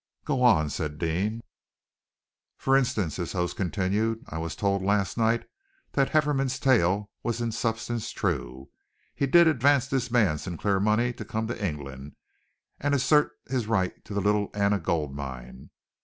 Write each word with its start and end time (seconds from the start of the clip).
"Go 0.25 0.41
on," 0.41 0.71
said 0.71 0.97
Deane. 0.97 1.43
"For 2.57 2.75
instance," 2.75 3.17
his 3.17 3.33
host 3.33 3.55
continued, 3.55 4.23
"I 4.27 4.39
was 4.39 4.55
told 4.55 4.81
last 4.81 5.15
night 5.15 5.47
that 5.91 6.09
Hefferom's 6.09 6.57
tale 6.57 7.11
was 7.21 7.39
in 7.39 7.51
substance 7.51 8.09
true, 8.09 8.69
he 9.13 9.27
did 9.27 9.47
advance 9.47 9.87
this 9.87 10.09
man 10.09 10.39
Sinclair 10.39 10.79
money 10.79 11.13
to 11.13 11.23
come 11.23 11.45
to 11.49 11.63
England 11.63 12.15
and 12.79 12.95
assert 12.95 13.33
his 13.47 13.67
right 13.67 14.03
to 14.05 14.15
the 14.15 14.21
Little 14.21 14.49
Anna 14.55 14.79
Gold 14.79 15.13
Mine. 15.15 15.69